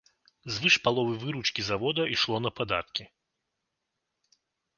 Звыш 0.53 0.75
паловы 0.85 1.13
выручкі 1.23 1.61
завода 1.69 2.01
ішло 2.15 2.37
на 2.47 2.51
падаткі. 2.61 3.07